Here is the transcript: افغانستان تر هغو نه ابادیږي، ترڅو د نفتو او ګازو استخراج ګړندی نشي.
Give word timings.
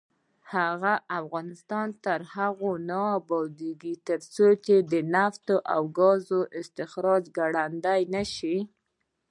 افغانستان 1.19 1.87
تر 2.05 2.19
هغو 2.35 2.71
نه 2.89 2.99
ابادیږي، 3.19 3.93
ترڅو 4.07 4.75
د 4.91 4.93
نفتو 5.13 5.55
او 5.73 5.81
ګازو 5.99 6.39
استخراج 6.59 7.23
ګړندی 7.37 8.01
نشي. 8.15 8.57